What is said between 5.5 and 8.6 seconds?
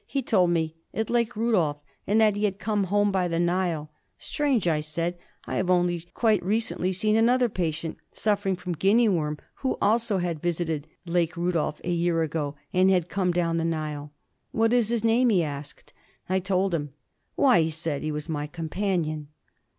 have only quite recently seen another patient, suffering